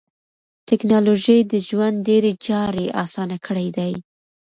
ټکنالوژي 0.67 1.37
د 1.51 1.53
ژوند 1.67 1.95
ډېری 2.07 2.33
چارې 2.45 2.85
اسانه 3.03 3.37
کړې 3.45 3.67
دي. 3.77 3.93